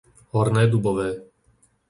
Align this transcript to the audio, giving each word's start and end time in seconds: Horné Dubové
Horné 0.31 0.63
Dubové 0.71 1.09